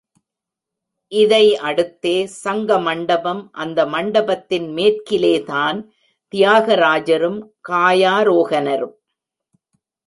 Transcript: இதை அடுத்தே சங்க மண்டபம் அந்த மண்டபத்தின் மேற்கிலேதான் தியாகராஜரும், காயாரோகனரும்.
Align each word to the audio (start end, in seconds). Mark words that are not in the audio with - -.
இதை 1.11 1.59
அடுத்தே 1.59 2.23
சங்க 2.23 2.79
மண்டபம் 2.79 3.49
அந்த 3.51 3.85
மண்டபத்தின் 3.85 4.67
மேற்கிலேதான் 4.73 5.79
தியாகராஜரும், 6.33 7.39
காயாரோகனரும். 7.69 8.95